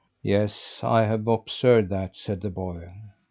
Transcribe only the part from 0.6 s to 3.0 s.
I've observed that," said the boy.